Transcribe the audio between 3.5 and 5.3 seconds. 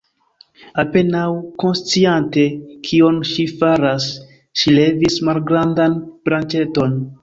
faras, ŝi levis